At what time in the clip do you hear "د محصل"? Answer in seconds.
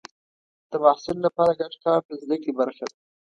0.69-1.17